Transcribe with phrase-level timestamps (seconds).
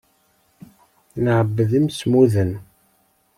[1.23, 2.51] Neɛbed imsemmuden.